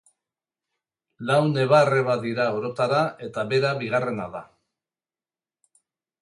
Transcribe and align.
Lau 1.31 1.35
neba-arreba 1.49 2.15
dira 2.23 2.47
orotara 2.61 3.03
eta 3.27 3.45
bera 3.53 3.75
bigarrena 3.83 4.27
da. 4.39 4.43